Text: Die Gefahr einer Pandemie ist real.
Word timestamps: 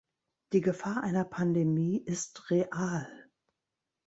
Die 0.53 0.61
Gefahr 0.61 1.03
einer 1.03 1.23
Pandemie 1.25 1.99
ist 2.03 2.49
real. 2.49 3.07